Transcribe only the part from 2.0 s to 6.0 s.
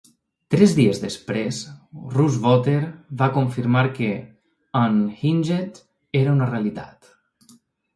Rosewater va confirmar que "Unhinged"